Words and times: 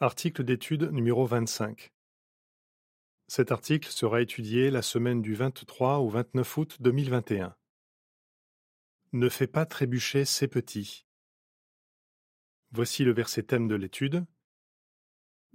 Article 0.00 0.44
d'étude 0.44 0.92
numéro 0.92 1.26
25. 1.26 1.92
Cet 3.26 3.50
article 3.50 3.88
sera 3.88 4.22
étudié 4.22 4.70
la 4.70 4.80
semaine 4.80 5.22
du 5.22 5.34
23 5.34 5.98
au 5.98 6.08
29 6.08 6.56
août 6.56 6.76
2021. 6.78 7.56
Ne 9.10 9.28
fais 9.28 9.48
pas 9.48 9.66
trébucher 9.66 10.24
ces 10.24 10.46
petits. 10.46 11.04
Voici 12.70 13.02
le 13.02 13.12
verset 13.12 13.42
thème 13.42 13.66
de 13.66 13.74
l'étude. 13.74 14.24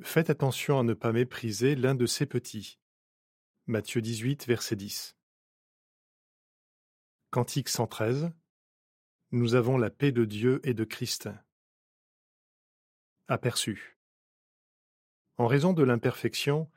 Faites 0.02 0.30
attention 0.30 0.78
à 0.78 0.84
ne 0.84 0.94
pas 0.94 1.14
mépriser 1.14 1.76
l'un 1.76 1.96
de 1.96 2.06
ces 2.06 2.26
petits. 2.26 2.82
Matthieu 3.66 4.02
18, 4.02 4.46
verset 4.46 4.76
10. 4.76 5.16
Cantique 7.30 7.70
113. 7.70 8.30
Nous 9.32 9.56
avons 9.56 9.78
la 9.78 9.90
paix 9.90 10.12
de 10.12 10.26
Dieu 10.26 10.60
et 10.66 10.74
de 10.74 10.84
Christ. 10.84 11.30
Aperçu. 13.30 13.94
En 15.38 15.48
raison 15.48 15.74
de 15.74 15.84
l'imperfection, 15.84 16.70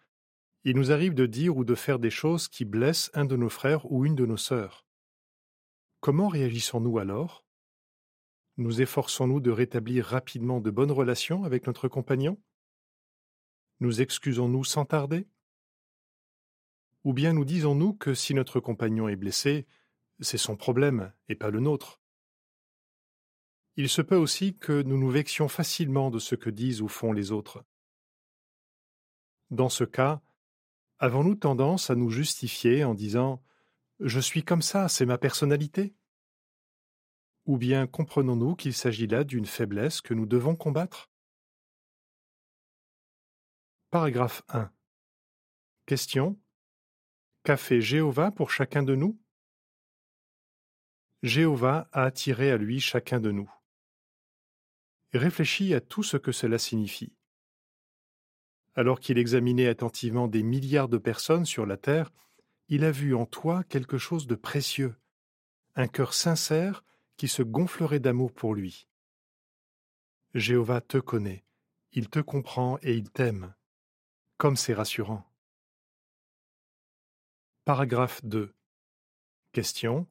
il 0.64 0.77
nous 0.77 0.91
arrive 0.91 1.14
de 1.14 1.27
dire 1.27 1.56
ou 1.56 1.64
de 1.64 1.74
faire 1.74 1.98
des 1.98 2.10
choses 2.10 2.48
qui 2.48 2.64
blessent 2.64 3.10
un 3.14 3.24
de 3.24 3.37
nos 3.37 3.51
frères 3.51 3.91
ou 3.92 4.06
une 4.06 4.16
de 4.16 4.24
nos 4.24 4.37
sœurs. 4.37 4.87
Comment 6.01 6.28
réagissons-nous 6.28 6.98
alors? 6.98 7.45
Nous 8.56 8.80
efforçons-nous 8.80 9.41
de 9.41 9.50
rétablir 9.50 10.06
rapidement 10.06 10.61
de 10.61 10.70
bonnes 10.70 10.91
relations 10.91 11.45
avec 11.45 11.66
notre 11.66 11.88
compagnon? 11.88 12.41
Nous 13.80 14.00
excusons-nous 14.00 14.64
sans 14.64 14.86
tarder? 14.86 15.28
Ou 17.05 17.12
bien 17.12 17.34
nous 17.34 17.45
disons-nous 17.45 17.92
que 17.92 18.14
si 18.14 18.33
notre 18.33 18.59
compagnon 18.59 19.09
est 19.09 19.16
blessé, 19.16 19.66
c'est 20.20 20.38
son 20.38 20.56
problème 20.56 21.12
et 21.28 21.34
pas 21.34 21.50
le 21.50 21.61
nôtre? 21.61 22.00
Il 23.77 23.91
se 23.91 24.00
peut 24.00 24.16
aussi 24.16 24.56
que 24.56 24.80
nous 24.83 24.98
nous 24.98 25.11
vexions 25.11 25.48
facilement 25.48 26.11
de 26.11 26.19
ce 26.19 26.34
que 26.34 26.48
disent 26.48 26.80
ou 26.80 26.88
font 26.88 27.12
les 27.12 27.30
autres. 27.30 27.62
Dans 29.50 29.68
ce 29.68 29.84
cas, 29.84 30.20
avons-nous 30.98 31.36
tendance 31.36 31.91
à 31.91 31.94
nous 31.94 32.11
justifier 32.11 32.84
en 32.84 32.94
disant 32.94 33.42
Je 34.00 34.19
suis 34.19 34.42
comme 34.42 34.62
ça, 34.62 34.88
c'est 34.88 35.06
ma 35.06 35.19
personnalité 35.19 35.94
Ou 37.44 37.56
bien 37.56 37.86
comprenons-nous 37.86 38.56
qu'il 38.56 38.75
s'agit 38.75 39.06
là 39.06 39.22
d'une 39.22 39.47
faiblesse 39.47 40.00
que 40.00 40.14
nous 40.14 40.27
devons 40.27 40.56
combattre? 40.56 41.11
Paragraphe 43.91 44.42
1. 44.48 44.72
Question. 45.86 46.41
Qu'a 47.44 47.56
fait 47.56 47.81
Jéhovah 47.81 48.33
pour 48.33 48.50
chacun 48.50 48.83
de 48.83 48.97
nous? 48.97 49.16
Jéhovah 51.22 51.88
a 51.92 52.03
attiré 52.03 52.50
à 52.50 52.56
lui 52.56 52.81
chacun 52.81 53.20
de 53.20 53.31
nous. 53.31 53.50
Réfléchis 55.12 55.72
à 55.72 55.81
tout 55.81 56.03
ce 56.03 56.16
que 56.16 56.33
cela 56.33 56.58
signifie. 56.58 57.14
Alors 58.77 59.00
qu'il 59.00 59.19
examinait 59.19 59.69
attentivement 59.69 60.28
des 60.28 60.42
milliards 60.42 60.88
de 60.88 60.98
personnes 60.98 61.46
sur 61.46 61.64
la 61.64 61.78
terre, 61.78 62.12
il 62.69 62.84
a 62.84 62.91
vu 62.91 63.14
en 63.14 63.24
toi 63.24 63.64
quelque 63.64 63.96
chose 63.96 64.27
de 64.27 64.34
précieux, 64.34 64.94
un 65.74 65.88
cœur 65.88 66.12
sincère 66.12 66.84
qui 67.16 67.27
se 67.27 67.42
gonflerait 67.42 68.00
d'amour 68.00 68.32
pour 68.32 68.54
lui. 68.54 68.86
Jéhovah 70.34 70.82
te 70.82 70.98
connaît, 70.98 71.44
il 71.92 72.10
te 72.10 72.20
comprend 72.20 72.78
et 72.82 72.94
il 72.94 73.10
t'aime. 73.10 73.54
Comme 74.36 74.56
c'est 74.56 74.74
rassurant. 74.74 75.24
Paragraphe 77.64 78.22
2. 78.24 78.52
Question. 79.52 80.06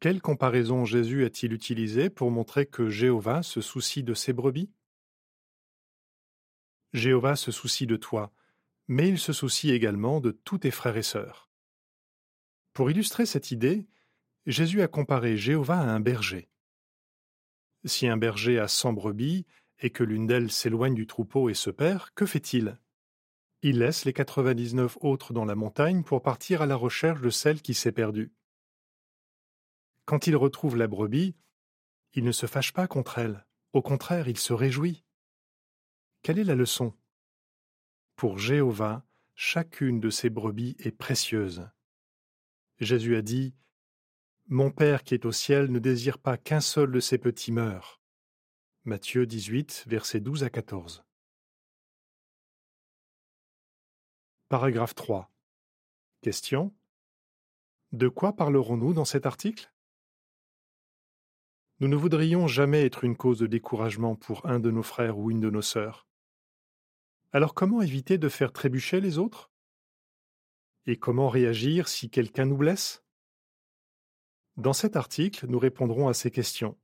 Quelle 0.00 0.20
comparaison 0.20 0.84
Jésus 0.84 1.24
a-t-il 1.24 1.54
utilisée 1.54 2.10
pour 2.10 2.30
montrer 2.30 2.66
que 2.66 2.90
Jéhovah 2.90 3.42
se 3.42 3.62
soucie 3.62 4.02
de 4.02 4.12
ses 4.12 4.34
brebis? 4.34 4.70
Jéhovah 6.94 7.34
se 7.34 7.50
soucie 7.50 7.86
de 7.86 7.96
toi, 7.96 8.32
mais 8.86 9.08
il 9.08 9.18
se 9.18 9.32
soucie 9.32 9.70
également 9.70 10.20
de 10.20 10.30
tous 10.30 10.58
tes 10.58 10.70
frères 10.70 10.96
et 10.96 11.02
sœurs. 11.02 11.50
Pour 12.72 12.90
illustrer 12.90 13.26
cette 13.26 13.50
idée, 13.50 13.88
Jésus 14.46 14.80
a 14.80 14.88
comparé 14.88 15.36
Jéhovah 15.36 15.80
à 15.80 15.90
un 15.90 16.00
berger. 16.00 16.48
Si 17.84 18.06
un 18.06 18.16
berger 18.16 18.58
a 18.58 18.68
cent 18.68 18.92
brebis 18.92 19.44
et 19.80 19.90
que 19.90 20.04
l'une 20.04 20.26
d'elles 20.26 20.52
s'éloigne 20.52 20.94
du 20.94 21.06
troupeau 21.06 21.48
et 21.48 21.54
se 21.54 21.70
perd, 21.70 22.10
que 22.14 22.26
fait-il? 22.26 22.78
Il 23.62 23.80
laisse 23.80 24.04
les 24.04 24.12
quatre-vingt-dix-neuf 24.12 24.96
autres 25.00 25.32
dans 25.32 25.44
la 25.44 25.54
montagne 25.54 26.04
pour 26.04 26.22
partir 26.22 26.62
à 26.62 26.66
la 26.66 26.76
recherche 26.76 27.20
de 27.20 27.30
celle 27.30 27.60
qui 27.60 27.74
s'est 27.74 27.92
perdue. 27.92 28.32
Quand 30.04 30.26
il 30.26 30.36
retrouve 30.36 30.76
la 30.76 30.86
brebis, 30.86 31.34
il 32.12 32.24
ne 32.24 32.32
se 32.32 32.46
fâche 32.46 32.72
pas 32.72 32.86
contre 32.86 33.18
elle, 33.18 33.46
au 33.72 33.82
contraire, 33.82 34.28
il 34.28 34.38
se 34.38 34.52
réjouit. 34.52 35.03
Quelle 36.24 36.38
est 36.38 36.44
la 36.44 36.54
leçon? 36.54 36.94
Pour 38.16 38.38
Jéhovah, 38.38 39.04
chacune 39.34 40.00
de 40.00 40.08
ses 40.08 40.30
brebis 40.30 40.74
est 40.78 40.90
précieuse. 40.90 41.68
Jésus 42.80 43.14
a 43.14 43.20
dit 43.20 43.54
Mon 44.46 44.70
Père 44.70 45.04
qui 45.04 45.12
est 45.12 45.26
au 45.26 45.32
ciel 45.32 45.70
ne 45.70 45.78
désire 45.78 46.16
pas 46.16 46.38
qu'un 46.38 46.62
seul 46.62 46.90
de 46.90 46.98
ses 46.98 47.18
petits 47.18 47.52
meure. 47.52 48.00
Matthieu 48.84 49.26
18, 49.26 49.84
versets 49.86 50.20
12 50.20 50.44
à 50.44 50.48
14. 50.48 51.04
Paragraphe 54.48 54.94
3. 54.94 55.30
Question. 56.22 56.74
De 57.92 58.08
quoi 58.08 58.34
parlerons-nous 58.34 58.94
dans 58.94 59.04
cet 59.04 59.26
article? 59.26 59.70
Nous 61.80 61.88
ne 61.88 61.96
voudrions 61.96 62.46
jamais 62.46 62.86
être 62.86 63.04
une 63.04 63.14
cause 63.14 63.40
de 63.40 63.46
découragement 63.46 64.16
pour 64.16 64.46
un 64.46 64.58
de 64.58 64.70
nos 64.70 64.82
frères 64.82 65.18
ou 65.18 65.30
une 65.30 65.40
de 65.40 65.50
nos 65.50 65.60
sœurs. 65.60 66.08
Alors 67.34 67.52
comment 67.52 67.82
éviter 67.82 68.16
de 68.16 68.28
faire 68.28 68.52
trébucher 68.52 69.00
les 69.00 69.18
autres? 69.18 69.50
Et 70.86 71.00
comment 71.00 71.28
réagir 71.28 71.88
si 71.88 72.08
quelqu'un 72.08 72.46
nous 72.46 72.56
blesse? 72.56 73.02
Dans 74.56 74.72
cet 74.72 74.94
article, 74.94 75.48
nous 75.48 75.58
répondrons 75.58 76.06
à 76.06 76.14
ces 76.14 76.30
questions. 76.30 76.78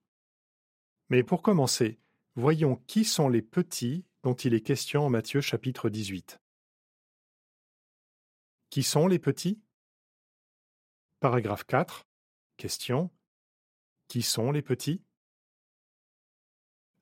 Mais 1.08 1.22
pour 1.22 1.42
commencer, 1.42 2.00
voyons 2.34 2.74
qui 2.88 3.04
sont 3.04 3.28
les 3.28 3.42
petits 3.42 4.04
dont 4.24 4.34
il 4.34 4.52
est 4.52 4.60
question 4.60 5.06
en 5.06 5.08
Matthieu 5.08 5.40
chapitre 5.40 5.88
18. 5.88 6.40
Qui 8.70 8.82
sont 8.82 9.06
les 9.06 9.20
petits? 9.20 9.62
Paragraphe 11.20 11.62
4. 11.62 12.08
Question. 12.56 13.12
Qui 14.08 14.22
sont 14.22 14.50
les 14.50 14.62
petits? 14.62 15.00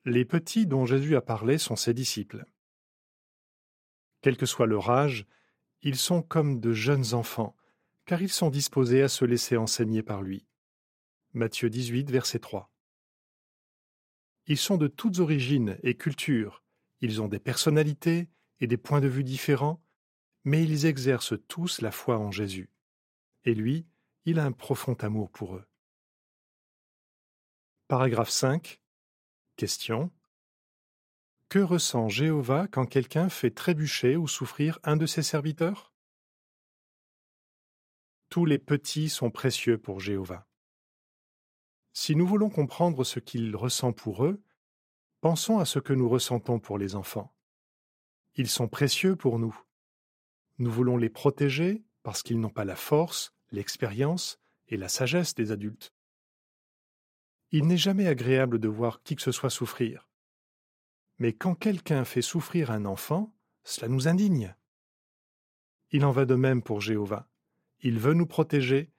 Les 0.05 0.27
petits 0.27 0.67
dont 0.67 0.85
Jésus 0.85 1.17
a 1.17 1.23
parlé 1.23 1.57
sont 1.57 1.77
ses 1.77 1.95
disciples. 1.95 2.45
Quel 4.21 4.37
que 4.37 4.47
soit 4.47 4.67
leur 4.67 4.91
âge, 4.91 5.27
ils 5.83 5.97
sont 5.97 6.23
comme 6.23 6.61
de 6.61 6.73
jeunes 6.73 7.15
enfants, 7.15 7.57
car 8.05 8.23
ils 8.23 8.33
sont 8.33 8.51
disposés 8.51 9.03
à 9.03 9.09
se 9.09 9.25
laisser 9.25 9.57
enseigner 9.57 10.03
par 10.03 10.23
lui. 10.23 10.47
Matthieu 11.35 11.71
18, 11.71 12.11
verset 12.11 12.39
3. 12.39 12.71
Ils 14.47 14.57
sont 14.57 14.77
de 14.77 14.89
toutes 14.89 15.19
origines 15.19 15.79
et 15.83 15.95
cultures, 15.95 16.65
ils 17.01 17.21
ont 17.21 17.29
des 17.29 17.39
personnalités 17.39 18.29
et 18.61 18.67
des 18.67 18.79
points 18.79 19.01
de 19.01 19.09
vue 19.09 19.25
différents, 19.25 19.83
mais 20.45 20.63
ils 20.63 20.87
exercent 20.87 21.35
tous 21.47 21.81
la 21.81 21.91
foi 21.91 22.19
en 22.19 22.31
Jésus. 22.31 22.71
Et 23.45 23.55
lui, 23.55 23.87
il 24.25 24.39
a 24.39 24.45
un 24.45 24.53
profond 24.53 24.95
amour 24.95 25.31
pour 25.31 25.57
eux. 25.57 25.67
Paragraphe 27.87 28.31
5. 28.31 28.81
Question. 29.57 30.11
Que 31.49 31.61
ressent 31.61 32.11
Jéhovah 32.11 32.69
quand 32.69 32.85
quelqu'un 32.85 33.31
fait 33.31 33.51
trébucher 33.51 34.17
ou 34.17 34.29
souffrir 34.29 34.79
un 34.83 34.99
de 34.99 35.07
ses 35.07 35.23
serviteurs? 35.23 35.95
Tous 38.29 38.45
les 38.45 38.59
petits 38.59 39.09
sont 39.09 39.31
précieux 39.31 39.79
pour 39.79 39.99
Jéhovah. 39.99 40.47
Si 41.95 42.15
nous 42.15 42.27
voulons 42.27 42.51
comprendre 42.51 43.03
ce 43.03 43.19
qu'il 43.19 43.57
ressent 43.57 43.95
pour 43.95 44.27
eux, 44.27 44.43
pensons 45.23 45.59
à 45.59 45.65
ce 45.65 45.79
que 45.79 45.95
nous 45.95 46.11
ressentons 46.11 46.61
pour 46.61 46.77
les 46.77 46.95
enfants. 46.95 47.35
Ils 48.35 48.51
sont 48.51 48.69
précieux 48.69 49.17
pour 49.17 49.39
nous. 49.39 49.59
Nous 50.59 50.71
voulons 50.71 50.99
les 50.99 51.09
protéger 51.09 51.83
parce 52.03 52.23
qu'ils 52.23 52.41
n'ont 52.41 52.51
pas 52.51 52.67
la 52.67 52.77
force, 52.77 53.33
l'expérience 53.53 54.39
et 54.67 54.77
la 54.77 54.91
sagesse 54.91 55.35
des 55.35 55.51
adultes. 55.51 55.95
Il 57.53 57.67
n'est 57.67 57.79
jamais 57.79 58.07
agréable 58.07 58.59
de 58.59 58.69
voir 58.69 59.03
qui 59.03 59.17
que 59.17 59.23
ce 59.23 59.33
soit 59.33 59.49
souffrir. 59.49 60.08
Mais 61.19 61.33
quand 61.33 61.55
quelqu'un 61.55 62.05
fait 62.05 62.23
souffrir 62.23 62.71
un 62.71 62.85
enfant, 62.85 63.35
cela 63.65 63.89
nous 63.89 64.09
indigne. 64.09 64.55
Il 65.91 66.05
en 66.05 66.11
va 66.11 66.25
de 66.25 66.35
même 66.35 66.63
pour 66.63 66.81
Jéhovah. 66.81 67.29
Il 67.81 67.99
veut 67.99 68.15
nous 68.15 68.27
protéger, 68.27 68.93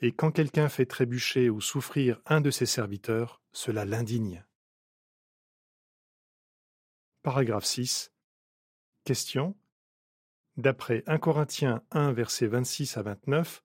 et 0.00 0.12
quand 0.12 0.30
quelqu'un 0.30 0.68
fait 0.68 0.86
trébucher 0.86 1.50
ou 1.50 1.60
souffrir 1.60 2.20
un 2.26 2.40
de 2.40 2.50
ses 2.50 2.66
serviteurs, 2.66 3.42
cela 3.52 3.84
l'indigne. 3.84 4.44
Paragraphe 7.22 7.64
6. 7.64 8.12
Question. 9.04 9.56
D'après 10.56 11.02
1 11.06 11.18
Corinthiens 11.18 11.82
1, 11.90 12.12
versets 12.12 12.46
26 12.46 12.96
à 12.96 13.02
29, 13.02 13.64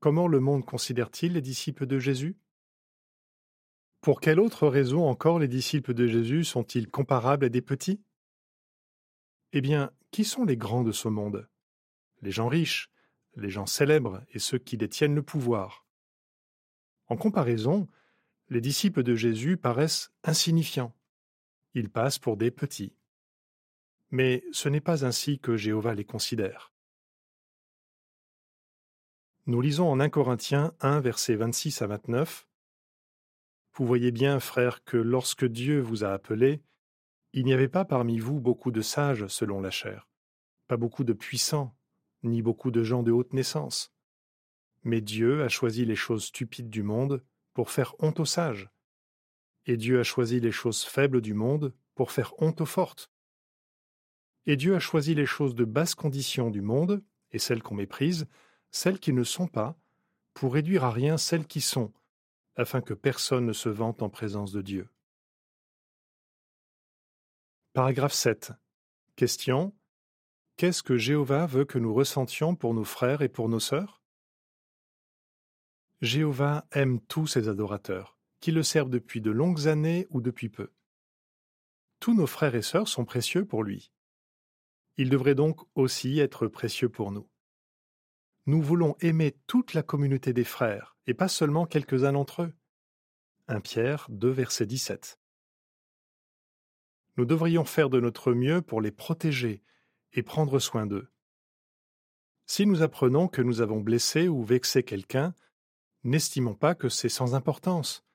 comment 0.00 0.28
le 0.28 0.40
monde 0.40 0.64
considère-t-il 0.64 1.34
les 1.34 1.40
disciples 1.40 1.86
de 1.86 1.98
Jésus? 1.98 2.36
Pour 4.00 4.20
quelle 4.20 4.40
autre 4.40 4.66
raison 4.66 5.06
encore 5.06 5.38
les 5.38 5.48
disciples 5.48 5.92
de 5.92 6.06
Jésus 6.06 6.44
sont-ils 6.44 6.88
comparables 6.88 7.44
à 7.44 7.48
des 7.50 7.60
petits? 7.60 8.02
Eh 9.52 9.60
bien, 9.60 9.90
qui 10.10 10.24
sont 10.24 10.44
les 10.44 10.56
grands 10.56 10.84
de 10.84 10.92
ce 10.92 11.08
monde? 11.08 11.48
Les 12.22 12.30
gens 12.30 12.48
riches, 12.48 12.90
les 13.36 13.50
gens 13.50 13.66
célèbres 13.66 14.22
et 14.32 14.38
ceux 14.38 14.58
qui 14.58 14.76
détiennent 14.76 15.14
le 15.14 15.22
pouvoir. 15.22 15.86
En 17.08 17.16
comparaison, 17.16 17.88
les 18.48 18.60
disciples 18.60 19.02
de 19.02 19.14
Jésus 19.14 19.56
paraissent 19.56 20.12
insignifiants. 20.24 20.94
Ils 21.74 21.90
passent 21.90 22.18
pour 22.18 22.36
des 22.36 22.50
petits. 22.50 22.94
Mais 24.10 24.44
ce 24.50 24.68
n'est 24.68 24.80
pas 24.80 25.04
ainsi 25.04 25.38
que 25.38 25.56
Jéhovah 25.56 25.94
les 25.94 26.04
considère. 26.04 26.72
Nous 29.46 29.60
lisons 29.60 29.90
en 29.90 30.00
1 30.00 30.08
Corinthiens 30.08 30.74
1, 30.80 31.00
versets 31.00 31.36
26 31.36 31.82
à 31.82 31.86
29. 31.86 32.46
Vous 33.74 33.86
voyez 33.86 34.10
bien, 34.10 34.40
frères, 34.40 34.84
que 34.84 34.96
lorsque 34.96 35.44
Dieu 35.44 35.80
vous 35.80 36.04
a 36.04 36.08
appelés, 36.08 36.62
il 37.32 37.44
n'y 37.44 37.52
avait 37.52 37.68
pas 37.68 37.84
parmi 37.84 38.18
vous 38.18 38.40
beaucoup 38.40 38.72
de 38.72 38.82
sages 38.82 39.26
selon 39.28 39.60
la 39.60 39.70
chair, 39.70 40.08
pas 40.66 40.76
beaucoup 40.76 41.04
de 41.04 41.12
puissants, 41.12 41.76
ni 42.22 42.42
beaucoup 42.42 42.70
de 42.70 42.82
gens 42.82 43.02
de 43.02 43.12
haute 43.12 43.32
naissance. 43.32 43.92
Mais 44.82 45.00
Dieu 45.00 45.42
a 45.42 45.48
choisi 45.48 45.84
les 45.84 45.96
choses 45.96 46.24
stupides 46.24 46.70
du 46.70 46.82
monde 46.82 47.22
pour 47.54 47.70
faire 47.70 47.94
honte 48.00 48.20
aux 48.20 48.24
sages. 48.24 48.70
Et 49.66 49.76
Dieu 49.76 50.00
a 50.00 50.02
choisi 50.02 50.40
les 50.40 50.52
choses 50.52 50.82
faibles 50.82 51.20
du 51.20 51.34
monde 51.34 51.74
pour 51.94 52.10
faire 52.10 52.34
honte 52.38 52.60
aux 52.60 52.66
fortes. 52.66 53.10
Et 54.46 54.56
Dieu 54.56 54.74
a 54.74 54.80
choisi 54.80 55.14
les 55.14 55.26
choses 55.26 55.54
de 55.54 55.64
basse 55.64 55.94
condition 55.94 56.50
du 56.50 56.62
monde, 56.62 57.04
et 57.30 57.38
celles 57.38 57.62
qu'on 57.62 57.74
méprise, 57.74 58.26
celles 58.70 58.98
qui 58.98 59.12
ne 59.12 59.22
sont 59.22 59.46
pas, 59.46 59.78
pour 60.34 60.54
réduire 60.54 60.84
à 60.84 60.90
rien 60.90 61.18
celles 61.18 61.46
qui 61.46 61.60
sont, 61.60 61.92
afin 62.56 62.80
que 62.80 62.94
personne 62.94 63.46
ne 63.46 63.52
se 63.52 63.68
vante 63.68 64.02
en 64.02 64.10
présence 64.10 64.52
de 64.52 64.62
Dieu. 64.62 64.88
Paragraphe 67.72 68.12
7. 68.12 68.52
Question. 69.16 69.72
Qu'est-ce 70.56 70.82
que 70.82 70.96
Jéhovah 70.96 71.46
veut 71.46 71.64
que 71.64 71.78
nous 71.78 71.94
ressentions 71.94 72.54
pour 72.54 72.74
nos 72.74 72.84
frères 72.84 73.22
et 73.22 73.28
pour 73.28 73.48
nos 73.48 73.60
sœurs? 73.60 74.02
Jéhovah 76.00 76.66
aime 76.72 77.00
tous 77.00 77.26
ses 77.26 77.48
adorateurs, 77.48 78.18
qui 78.40 78.52
le 78.52 78.62
servent 78.62 78.90
depuis 78.90 79.20
de 79.20 79.30
longues 79.30 79.68
années 79.68 80.06
ou 80.10 80.20
depuis 80.20 80.48
peu. 80.48 80.70
Tous 82.00 82.14
nos 82.14 82.26
frères 82.26 82.54
et 82.54 82.62
sœurs 82.62 82.88
sont 82.88 83.04
précieux 83.04 83.44
pour 83.44 83.62
lui. 83.62 83.92
Ils 84.96 85.10
devraient 85.10 85.34
donc 85.34 85.60
aussi 85.74 86.18
être 86.18 86.46
précieux 86.46 86.88
pour 86.88 87.12
nous. 87.12 87.28
Nous 88.46 88.62
voulons 88.62 88.96
aimer 89.00 89.36
toute 89.46 89.74
la 89.74 89.82
communauté 89.82 90.32
des 90.32 90.44
frères, 90.44 90.96
et 91.10 91.14
pas 91.14 91.28
seulement 91.28 91.66
quelques-uns 91.66 92.12
d'entre 92.12 92.42
eux. 92.42 92.52
1 93.48 93.60
Pierre 93.60 94.06
2, 94.08 94.30
verset 94.30 94.64
17 94.64 95.20
nous 97.20 97.26
devrions 97.26 97.66
faire 97.66 97.90
de 97.90 98.00
notre 98.00 98.32
mieux 98.32 98.62
pour 98.62 98.80
les 98.80 98.90
protéger 98.92 99.62
et 100.14 100.22
prendre 100.22 100.58
soin 100.58 100.86
d'eux. 100.86 101.08
Si 102.46 102.64
nous 102.64 102.80
apprenons 102.82 103.28
que 103.28 103.42
nous 103.42 103.60
avons 103.60 103.80
blessé 103.80 104.26
ou 104.26 104.42
vexé 104.42 104.82
quelqu'un, 104.82 105.34
n'estimons 106.02 106.54
pas 106.54 106.74
que 106.74 106.88
c'est 106.88 107.10
sans 107.10 107.34
importance, 107.34 108.06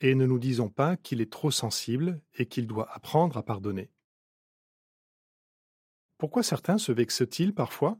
et 0.00 0.14
ne 0.14 0.24
nous 0.24 0.38
disons 0.38 0.70
pas 0.70 0.96
qu'il 0.96 1.20
est 1.20 1.30
trop 1.30 1.50
sensible 1.50 2.22
et 2.34 2.46
qu'il 2.46 2.66
doit 2.66 2.90
apprendre 2.92 3.36
à 3.36 3.42
pardonner. 3.42 3.90
Pourquoi 6.16 6.42
certains 6.42 6.78
se 6.78 6.92
vexent-ils 6.92 7.54
parfois? 7.54 7.98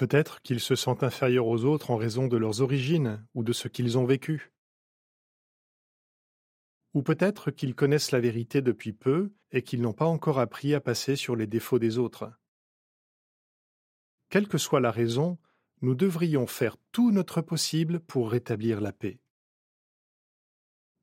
Peut-être 0.00 0.40
qu'ils 0.40 0.60
se 0.60 0.76
sentent 0.76 1.02
inférieurs 1.02 1.46
aux 1.46 1.66
autres 1.66 1.90
en 1.90 1.98
raison 1.98 2.26
de 2.26 2.38
leurs 2.38 2.62
origines 2.62 3.22
ou 3.34 3.44
de 3.44 3.52
ce 3.52 3.68
qu'ils 3.68 3.98
ont 3.98 4.06
vécu. 4.06 4.50
Ou 6.94 7.02
peut-être 7.02 7.50
qu'ils 7.50 7.74
connaissent 7.74 8.10
la 8.10 8.18
vérité 8.18 8.62
depuis 8.62 8.94
peu 8.94 9.30
et 9.50 9.60
qu'ils 9.60 9.82
n'ont 9.82 9.92
pas 9.92 10.06
encore 10.06 10.38
appris 10.38 10.72
à 10.72 10.80
passer 10.80 11.16
sur 11.16 11.36
les 11.36 11.46
défauts 11.46 11.78
des 11.78 11.98
autres. 11.98 12.32
Quelle 14.30 14.48
que 14.48 14.56
soit 14.56 14.80
la 14.80 14.90
raison, 14.90 15.36
nous 15.82 15.94
devrions 15.94 16.46
faire 16.46 16.78
tout 16.92 17.10
notre 17.10 17.42
possible 17.42 18.00
pour 18.00 18.30
rétablir 18.30 18.80
la 18.80 18.94
paix. 18.94 19.20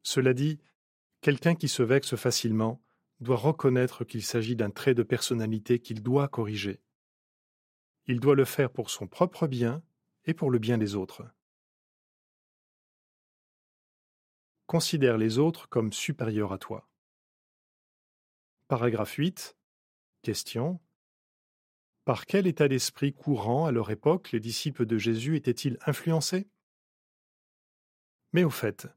Cela 0.02 0.34
dit, 0.34 0.58
quelqu'un 1.22 1.54
qui 1.54 1.68
se 1.68 1.84
vexe 1.84 2.16
facilement 2.16 2.82
doit 3.20 3.38
reconnaître 3.38 4.06
qu'il 4.06 4.24
s'agit 4.24 4.56
d'un 4.56 4.72
trait 4.72 4.96
de 4.96 5.04
personnalité 5.04 5.78
qu'il 5.78 6.02
doit 6.02 6.30
corriger. 6.30 6.82
Il 8.08 8.22
doit 8.22 8.36
le 8.36 8.46
faire 8.46 8.72
pour 8.72 8.90
son 8.90 9.06
propre 9.06 9.48
bien 9.48 9.84
et 10.26 10.34
pour 10.34 10.50
le 10.50 10.60
bien 10.60 10.78
des 10.78 10.96
autres. 10.96 11.24
Considère 14.66 15.18
les 15.18 15.38
autres 15.38 15.68
comme 15.70 15.92
supérieurs 15.92 16.54
à 16.54 16.58
toi. 16.58 16.90
Paragraphe 18.68 19.14
8. 19.14 19.58
Question. 20.22 20.80
Par 22.06 22.26
quel 22.26 22.48
état 22.48 22.70
d'esprit 22.70 23.14
courant 23.14 23.66
à 23.66 23.72
leur 23.72 23.92
époque 23.92 24.32
les 24.32 24.40
disciples 24.40 24.86
de 24.86 24.98
Jésus 24.98 25.36
étaient-ils 25.36 25.78
influencés? 25.86 26.50
Mais 28.32 28.46
au 28.46 28.50
fait, 28.50 28.88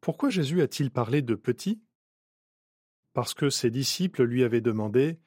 pourquoi 0.00 0.28
Jésus 0.28 0.60
a-t-il 0.60 0.90
parlé 0.90 1.22
de 1.22 1.34
petits? 1.34 1.82
Parce 3.14 3.34
que 3.34 3.48
ses 3.48 3.70
disciples 3.70 4.22
lui 4.22 4.44
avaient 4.44 4.60
demandé 4.60 5.18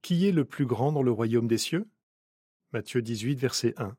Qui 0.00 0.26
est 0.26 0.32
le 0.32 0.46
plus 0.46 0.66
grand 0.66 0.92
dans 0.92 1.02
le 1.02 1.12
royaume 1.12 1.48
des 1.48 1.58
cieux? 1.58 1.88
Matthieu 2.72 3.02
18, 3.02 3.34
verset 3.34 3.74
1. 3.78 3.96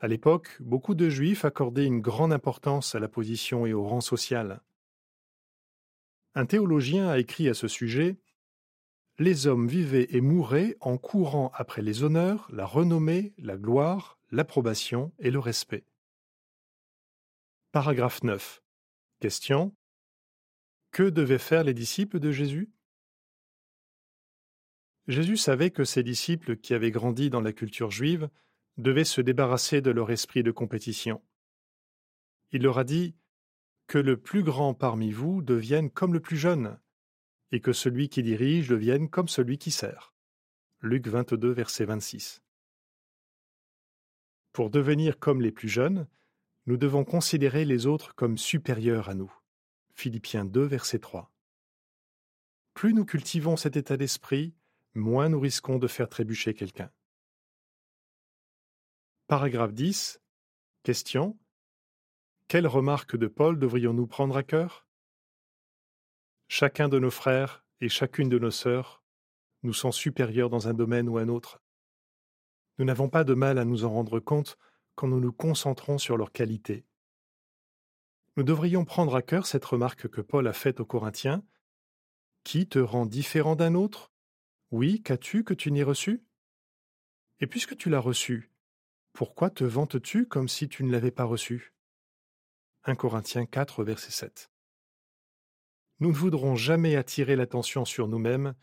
À 0.00 0.08
l'époque, 0.08 0.58
beaucoup 0.60 0.94
de 0.94 1.08
Juifs 1.08 1.46
accordaient 1.46 1.86
une 1.86 2.02
grande 2.02 2.34
importance 2.34 2.94
à 2.94 3.00
la 3.00 3.08
position 3.08 3.64
et 3.64 3.72
au 3.72 3.82
rang 3.82 4.02
social. 4.02 4.60
Un 6.34 6.44
théologien 6.44 7.08
a 7.08 7.18
écrit 7.18 7.48
à 7.48 7.54
ce 7.54 7.66
sujet 7.66 8.18
Les 9.18 9.46
hommes 9.46 9.68
vivaient 9.68 10.06
et 10.10 10.20
mouraient 10.20 10.76
en 10.80 10.98
courant 10.98 11.50
après 11.54 11.80
les 11.80 12.02
honneurs, 12.02 12.46
la 12.52 12.66
renommée, 12.66 13.32
la 13.38 13.56
gloire, 13.56 14.18
l'approbation 14.30 15.14
et 15.18 15.30
le 15.30 15.38
respect. 15.38 15.86
Paragraphe 17.72 18.22
9. 18.22 18.62
Question. 19.20 19.74
Que 20.90 21.04
devaient 21.04 21.38
faire 21.38 21.64
les 21.64 21.74
disciples 21.74 22.20
de 22.20 22.32
Jésus? 22.32 22.70
Jésus 25.08 25.36
savait 25.36 25.70
que 25.70 25.84
ses 25.84 26.02
disciples 26.02 26.56
qui 26.56 26.74
avaient 26.74 26.90
grandi 26.90 27.30
dans 27.30 27.40
la 27.40 27.52
culture 27.52 27.90
juive 27.90 28.28
devaient 28.76 29.04
se 29.04 29.20
débarrasser 29.20 29.80
de 29.80 29.90
leur 29.90 30.10
esprit 30.10 30.42
de 30.42 30.50
compétition. 30.50 31.22
Il 32.52 32.62
leur 32.62 32.78
a 32.78 32.84
dit 32.84 33.14
Que 33.86 33.98
le 33.98 34.16
plus 34.16 34.42
grand 34.42 34.74
parmi 34.74 35.12
vous 35.12 35.42
devienne 35.42 35.90
comme 35.90 36.12
le 36.12 36.20
plus 36.20 36.36
jeune, 36.36 36.78
et 37.52 37.60
que 37.60 37.72
celui 37.72 38.08
qui 38.08 38.22
dirige 38.22 38.68
devienne 38.68 39.08
comme 39.08 39.28
celui 39.28 39.58
qui 39.58 39.70
sert. 39.70 40.14
Luc 40.80 41.06
22, 41.06 41.50
verset 41.50 41.84
26. 41.84 42.42
Pour 44.52 44.70
devenir 44.70 45.18
comme 45.18 45.40
les 45.40 45.52
plus 45.52 45.68
jeunes, 45.68 46.08
nous 46.66 46.76
devons 46.76 47.04
considérer 47.04 47.64
les 47.64 47.86
autres 47.86 48.14
comme 48.14 48.38
supérieurs 48.38 49.08
à 49.08 49.14
nous. 49.14 49.32
Philippiens 49.94 50.44
2, 50.44 50.64
verset 50.64 50.98
3. 50.98 51.32
Plus 52.74 52.92
nous 52.92 53.04
cultivons 53.04 53.56
cet 53.56 53.76
état 53.76 53.96
d'esprit, 53.96 54.54
moins 54.96 55.28
nous 55.28 55.40
risquons 55.40 55.78
de 55.78 55.86
faire 55.86 56.08
trébucher 56.08 56.54
quelqu'un. 56.54 56.90
Paragraphe 59.28 59.72
10. 59.72 60.20
Question. 60.82 61.38
Quelles 62.48 62.66
remarques 62.66 63.16
de 63.16 63.26
Paul 63.26 63.58
devrions-nous 63.58 64.06
prendre 64.06 64.36
à 64.36 64.42
cœur? 64.42 64.86
Chacun 66.48 66.88
de 66.88 66.98
nos 66.98 67.10
frères 67.10 67.64
et 67.80 67.88
chacune 67.88 68.28
de 68.28 68.38
nos 68.38 68.52
sœurs 68.52 69.02
nous 69.62 69.72
sont 69.72 69.90
supérieurs 69.92 70.48
dans 70.48 70.68
un 70.68 70.74
domaine 70.74 71.08
ou 71.08 71.18
un 71.18 71.28
autre. 71.28 71.60
Nous 72.78 72.84
n'avons 72.84 73.08
pas 73.08 73.24
de 73.24 73.34
mal 73.34 73.58
à 73.58 73.64
nous 73.64 73.84
en 73.84 73.90
rendre 73.90 74.20
compte 74.20 74.58
quand 74.94 75.08
nous 75.08 75.20
nous 75.20 75.32
concentrons 75.32 75.98
sur 75.98 76.16
leurs 76.16 76.32
qualités. 76.32 76.86
Nous 78.36 78.44
devrions 78.44 78.84
prendre 78.84 79.16
à 79.16 79.22
cœur 79.22 79.46
cette 79.46 79.64
remarque 79.64 80.08
que 80.08 80.20
Paul 80.20 80.46
a 80.46 80.52
faite 80.52 80.78
aux 80.78 80.86
Corinthiens. 80.86 81.42
Qui 82.44 82.68
te 82.68 82.78
rend 82.78 83.06
différent 83.06 83.56
d'un 83.56 83.74
autre? 83.74 84.12
Oui, 84.72 85.02
qu'as-tu 85.02 85.44
que 85.44 85.54
tu 85.54 85.70
n'aies 85.70 85.82
reçu? 85.82 86.24
Et 87.40 87.46
puisque 87.46 87.76
tu 87.76 87.88
l'as 87.88 88.00
reçu, 88.00 88.50
pourquoi 89.12 89.48
te 89.48 89.62
vantes-tu 89.62 90.26
comme 90.26 90.48
si 90.48 90.68
tu 90.68 90.82
ne 90.82 90.90
l'avais 90.90 91.10
pas 91.10 91.24
reçu? 91.24 91.72
1 92.84 92.96
Corinthiens 92.96 93.46
4, 93.46 93.84
verset 93.84 94.10
7. 94.10 94.50
Nous 96.00 96.10
ne 96.10 96.14
voudrons 96.14 96.56
jamais 96.56 96.96
attirer 96.96 97.36
l'attention 97.36 97.84
sur 97.84 98.08
nous-mêmes 98.08 98.54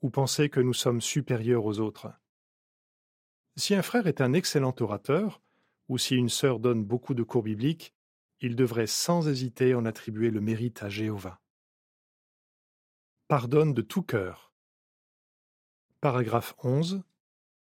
ou 0.00 0.10
penser 0.10 0.48
que 0.48 0.60
nous 0.60 0.74
sommes 0.74 1.00
supérieurs 1.00 1.64
aux 1.64 1.80
autres. 1.80 2.08
Si 3.56 3.74
un 3.74 3.82
frère 3.82 4.06
est 4.06 4.20
un 4.20 4.32
excellent 4.32 4.74
orateur, 4.80 5.42
ou 5.88 5.98
si 5.98 6.14
une 6.14 6.28
sœur 6.28 6.60
donne 6.60 6.84
beaucoup 6.84 7.14
de 7.14 7.22
cours 7.22 7.42
bibliques, 7.42 7.94
il 8.40 8.54
devrait 8.54 8.86
sans 8.86 9.28
hésiter 9.28 9.74
en 9.74 9.84
attribuer 9.84 10.30
le 10.30 10.40
mérite 10.40 10.82
à 10.82 10.88
Jéhovah. 10.88 11.40
Pardonne 13.26 13.74
de 13.74 13.82
tout 13.82 14.02
cœur. 14.02 14.47
Paragraphe 16.00 16.54
11. 16.62 17.02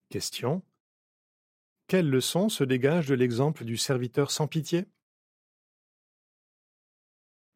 Question. 0.10 0.62
Quelle 1.88 2.10
leçon 2.10 2.50
se 2.50 2.66
dégage 2.66 3.08
de 3.08 3.16
l'exemple 3.16 3.64
du 3.64 3.78
serviteur 3.78 4.32
sans 4.32 4.48
pitié? 4.48 4.86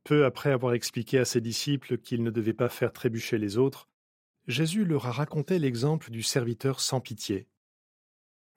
Peu 0.06 0.24
après 0.24 0.50
avoir 0.54 0.74
expliqué 0.74 1.20
à 1.20 1.26
ses 1.26 1.42
disciples 1.42 1.98
qu'ils 1.98 2.24
ne 2.24 2.32
devaient 2.32 2.54
pas 2.54 2.70
faire 2.70 2.94
trébucher 2.94 3.38
les 3.38 3.58
autres, 3.58 3.90
Jésus 4.48 4.86
leur 4.86 5.08
a 5.08 5.12
raconté 5.12 5.60
l'exemple 5.60 6.10
du 6.10 6.24
serviteur 6.24 6.80
sans 6.80 7.02
pitié. 7.02 7.50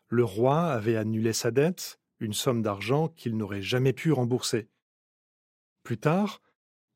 Le 0.06 0.22
roi 0.22 0.66
avait 0.66 0.96
annulé 0.96 1.32
sa 1.32 1.50
dette, 1.50 1.98
une 2.20 2.32
somme 2.32 2.62
d'argent 2.62 3.08
qu'il 3.08 3.36
n'aurait 3.36 3.60
jamais 3.60 3.92
pu 3.92 4.12
rembourser. 4.12 4.68
Plus 5.82 5.98
tard, 5.98 6.42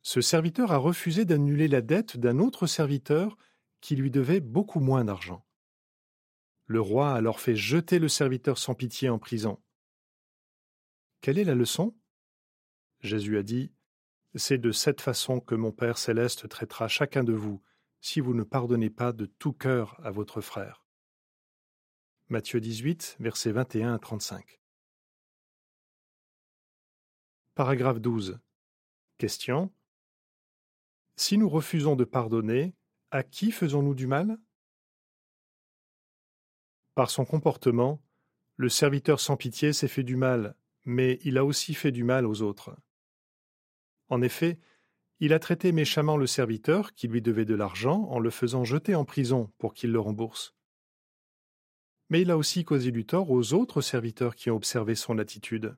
ce 0.02 0.20
serviteur 0.20 0.70
a 0.70 0.78
refusé 0.78 1.24
d'annuler 1.24 1.66
la 1.66 1.80
dette 1.80 2.18
d'un 2.18 2.38
autre 2.38 2.68
serviteur 2.68 3.36
qui 3.80 3.96
lui 3.96 4.10
devait 4.10 4.40
beaucoup 4.40 4.80
moins 4.80 5.04
d'argent. 5.04 5.44
Le 6.66 6.80
roi 6.80 7.12
a 7.12 7.14
alors 7.14 7.40
fait 7.40 7.56
jeter 7.56 7.98
le 7.98 8.08
serviteur 8.08 8.58
sans 8.58 8.74
pitié 8.74 9.08
en 9.08 9.18
prison. 9.18 9.62
Quelle 11.20 11.38
est 11.38 11.44
la 11.44 11.54
leçon? 11.54 11.96
Jésus 13.00 13.38
a 13.38 13.42
dit 13.42 13.72
C'est 14.34 14.58
de 14.58 14.72
cette 14.72 15.00
façon 15.00 15.40
que 15.40 15.54
mon 15.54 15.72
Père 15.72 15.98
céleste 15.98 16.48
traitera 16.48 16.88
chacun 16.88 17.24
de 17.24 17.32
vous 17.32 17.62
si 18.00 18.20
vous 18.20 18.34
ne 18.34 18.44
pardonnez 18.44 18.90
pas 18.90 19.12
de 19.12 19.26
tout 19.26 19.52
cœur 19.52 19.98
à 20.04 20.10
votre 20.10 20.40
frère. 20.40 20.84
Matthieu 22.28 22.60
18, 22.60 23.16
versets 23.20 23.52
21 23.52 23.94
à 23.94 23.98
35. 23.98 24.60
Paragraphe 27.54 28.00
12. 28.00 28.38
Question. 29.16 29.72
Si 31.16 31.38
nous 31.38 31.48
refusons 31.48 31.96
de 31.96 32.04
pardonner, 32.04 32.76
à 33.10 33.22
qui 33.22 33.50
faisons-nous 33.50 33.94
du 33.94 34.06
mal? 34.06 34.38
Par 36.94 37.10
son 37.10 37.24
comportement, 37.24 38.02
le 38.56 38.68
serviteur 38.68 39.20
sans 39.20 39.36
pitié 39.36 39.72
s'est 39.72 39.88
fait 39.88 40.02
du 40.02 40.16
mal, 40.16 40.56
mais 40.84 41.20
il 41.24 41.38
a 41.38 41.44
aussi 41.44 41.74
fait 41.74 41.92
du 41.92 42.04
mal 42.04 42.26
aux 42.26 42.42
autres. 42.42 42.76
En 44.08 44.20
effet, 44.20 44.58
il 45.20 45.32
a 45.32 45.38
traité 45.38 45.72
méchamment 45.72 46.16
le 46.16 46.26
serviteur 46.26 46.94
qui 46.94 47.08
lui 47.08 47.22
devait 47.22 47.44
de 47.44 47.54
l'argent 47.54 48.04
en 48.04 48.18
le 48.18 48.30
faisant 48.30 48.64
jeter 48.64 48.94
en 48.94 49.04
prison 49.04 49.52
pour 49.58 49.74
qu'il 49.74 49.90
le 49.90 50.00
rembourse. 50.00 50.54
Mais 52.10 52.22
il 52.22 52.30
a 52.30 52.36
aussi 52.36 52.64
causé 52.64 52.90
du 52.90 53.04
tort 53.04 53.30
aux 53.30 53.52
autres 53.52 53.80
serviteurs 53.80 54.34
qui 54.34 54.50
ont 54.50 54.56
observé 54.56 54.94
son 54.94 55.18
attitude. 55.18 55.76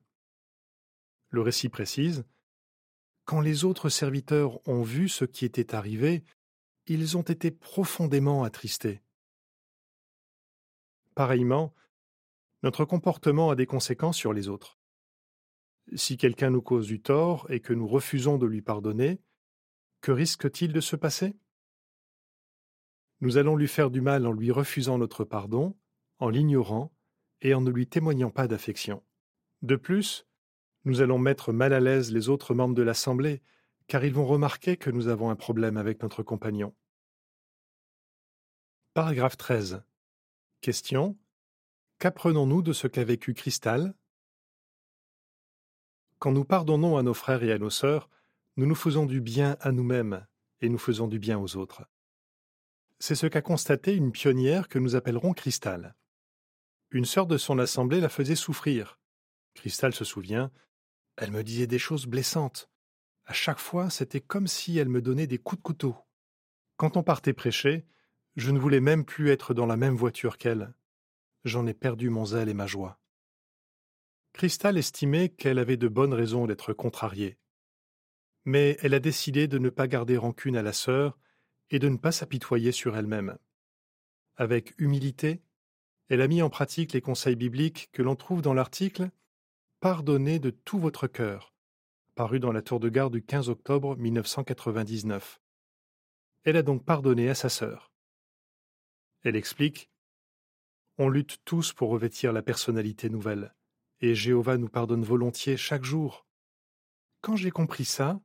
Le 1.29 1.41
récit 1.41 1.69
précise 1.69 2.23
Quand 3.25 3.41
les 3.41 3.63
autres 3.65 3.89
serviteurs 3.89 4.65
ont 4.67 4.81
vu 4.81 5.09
ce 5.09 5.25
qui 5.25 5.45
était 5.45 5.75
arrivé, 5.75 6.23
ils 6.93 7.17
ont 7.17 7.21
été 7.21 7.51
profondément 7.51 8.43
attristés. 8.43 9.01
Pareillement, 11.15 11.73
notre 12.63 12.85
comportement 12.85 13.49
a 13.49 13.55
des 13.55 13.65
conséquences 13.65 14.17
sur 14.17 14.33
les 14.33 14.47
autres. 14.47 14.77
Si 15.95 16.17
quelqu'un 16.17 16.49
nous 16.49 16.61
cause 16.61 16.87
du 16.87 17.01
tort 17.01 17.49
et 17.49 17.59
que 17.59 17.73
nous 17.73 17.87
refusons 17.87 18.37
de 18.37 18.45
lui 18.45 18.61
pardonner, 18.61 19.21
que 20.01 20.11
risque-t-il 20.11 20.73
de 20.73 20.81
se 20.81 20.95
passer? 20.95 21.35
Nous 23.19 23.37
allons 23.37 23.55
lui 23.55 23.67
faire 23.67 23.91
du 23.91 24.01
mal 24.01 24.25
en 24.25 24.31
lui 24.31 24.51
refusant 24.51 24.97
notre 24.97 25.23
pardon, 25.23 25.77
en 26.19 26.29
l'ignorant 26.29 26.91
et 27.41 27.53
en 27.53 27.61
ne 27.61 27.71
lui 27.71 27.87
témoignant 27.87 28.31
pas 28.31 28.47
d'affection. 28.47 29.03
De 29.61 29.75
plus, 29.75 30.27
nous 30.85 31.01
allons 31.01 31.19
mettre 31.19 31.53
mal 31.53 31.73
à 31.73 31.79
l'aise 31.79 32.11
les 32.11 32.29
autres 32.29 32.53
membres 32.53 32.75
de 32.75 32.81
l'Assemblée, 32.81 33.41
car 33.87 34.03
ils 34.05 34.13
vont 34.13 34.25
remarquer 34.25 34.77
que 34.77 34.89
nous 34.89 35.07
avons 35.07 35.29
un 35.29 35.35
problème 35.35 35.77
avec 35.77 36.01
notre 36.01 36.23
compagnon. 36.23 36.73
Paragraphe 38.93 39.37
13. 39.37 39.83
Question. 40.59 41.17
Qu'apprenons-nous 41.99 42.61
de 42.61 42.73
ce 42.73 42.87
qu'a 42.87 43.05
vécu 43.05 43.33
Cristal? 43.33 43.93
Quand 46.19 46.33
nous 46.33 46.43
pardonnons 46.43 46.97
à 46.97 47.01
nos 47.01 47.13
frères 47.13 47.41
et 47.41 47.53
à 47.53 47.57
nos 47.57 47.69
sœurs, 47.69 48.09
nous 48.57 48.65
nous 48.65 48.75
faisons 48.75 49.05
du 49.05 49.21
bien 49.21 49.55
à 49.61 49.71
nous-mêmes 49.71 50.27
et 50.59 50.67
nous 50.67 50.77
faisons 50.77 51.07
du 51.07 51.19
bien 51.19 51.39
aux 51.39 51.55
autres. 51.55 51.85
C'est 52.99 53.15
ce 53.15 53.27
qu'a 53.27 53.41
constaté 53.41 53.95
une 53.95 54.11
pionnière 54.11 54.67
que 54.67 54.77
nous 54.77 54.97
appellerons 54.97 55.31
Cristal. 55.31 55.95
Une 56.89 57.05
sœur 57.05 57.27
de 57.27 57.37
son 57.37 57.59
assemblée 57.59 58.01
la 58.01 58.09
faisait 58.09 58.35
souffrir. 58.35 58.99
Cristal 59.53 59.93
se 59.93 60.03
souvient, 60.03 60.51
elle 61.15 61.31
me 61.31 61.45
disait 61.45 61.65
des 61.65 61.79
choses 61.79 62.07
blessantes. 62.07 62.69
À 63.23 63.31
chaque 63.31 63.59
fois, 63.59 63.89
c'était 63.89 64.19
comme 64.19 64.47
si 64.47 64.77
elle 64.77 64.89
me 64.89 65.01
donnait 65.01 65.27
des 65.27 65.37
coups 65.37 65.61
de 65.61 65.63
couteau. 65.63 65.95
Quand 66.75 66.97
on 66.97 67.03
partait 67.03 67.31
prêcher, 67.31 67.85
je 68.35 68.51
ne 68.51 68.59
voulais 68.59 68.79
même 68.79 69.05
plus 69.05 69.29
être 69.29 69.53
dans 69.53 69.65
la 69.65 69.77
même 69.77 69.95
voiture 69.95 70.37
qu'elle. 70.37 70.73
J'en 71.43 71.65
ai 71.65 71.73
perdu 71.73 72.09
mon 72.09 72.25
zèle 72.25 72.49
et 72.49 72.53
ma 72.53 72.67
joie. 72.67 72.99
Cristal 74.33 74.77
estimait 74.77 75.29
qu'elle 75.29 75.59
avait 75.59 75.77
de 75.77 75.87
bonnes 75.87 76.13
raisons 76.13 76.47
d'être 76.47 76.73
contrariée 76.73 77.37
mais 78.45 78.77
elle 78.81 78.93
a 78.93 78.99
décidé 78.99 79.47
de 79.47 79.57
ne 79.57 79.69
pas 79.69 79.87
garder 79.87 80.17
rancune 80.17 80.57
à 80.57 80.61
la 80.61 80.73
sœur 80.73 81.17
et 81.69 81.79
de 81.79 81.89
ne 81.89 81.97
pas 81.97 82.11
s'apitoyer 82.11 82.71
sur 82.71 82.97
elle-même. 82.97 83.37
Avec 84.35 84.73
humilité, 84.79 85.41
elle 86.09 86.21
a 86.21 86.27
mis 86.27 86.41
en 86.41 86.49
pratique 86.49 86.93
les 86.93 87.01
conseils 87.01 87.35
bibliques 87.35 87.89
que 87.91 88.01
l'on 88.01 88.15
trouve 88.15 88.41
dans 88.41 88.53
l'article 88.53 89.09
Pardonnez 89.79 90.39
de 90.39 90.51
tout 90.51 90.77
votre 90.77 91.07
cœur, 91.07 91.53
paru 92.13 92.39
dans 92.39 92.51
la 92.51 92.61
tour 92.61 92.79
de 92.79 92.89
garde 92.89 93.13
du 93.13 93.23
15 93.23 93.49
octobre 93.49 93.95
1999. 93.97 95.39
Elle 96.43 96.57
a 96.57 96.61
donc 96.61 96.85
pardonné 96.85 97.29
à 97.29 97.35
sa 97.35 97.49
sœur. 97.49 97.90
Elle 99.23 99.35
explique 99.35 99.89
On 100.97 101.09
lutte 101.09 101.39
tous 101.45 101.73
pour 101.73 101.89
revêtir 101.89 102.33
la 102.33 102.41
personnalité 102.41 103.09
nouvelle, 103.09 103.55
et 103.99 104.15
Jéhovah 104.15 104.57
nous 104.57 104.69
pardonne 104.69 105.03
volontiers 105.03 105.57
chaque 105.57 105.83
jour. 105.83 106.25
Quand 107.21 107.35
j'ai 107.35 107.51
compris 107.51 107.85
ça, 107.85 108.19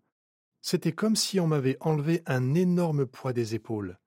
c'était 0.62 0.92
comme 0.92 1.14
si 1.14 1.38
on 1.38 1.46
m'avait 1.46 1.76
enlevé 1.80 2.22
un 2.26 2.54
énorme 2.54 3.06
poids 3.06 3.32
des 3.32 3.54
épaules. 3.54 3.98